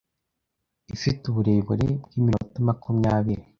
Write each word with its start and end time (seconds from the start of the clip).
ifite 0.95 1.21
uburebure 1.27 1.87
bw’iminota 2.05 2.57
makumyabiri 2.67 3.43